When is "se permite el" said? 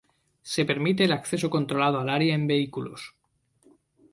0.41-1.11